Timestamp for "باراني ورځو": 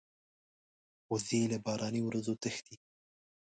1.65-2.33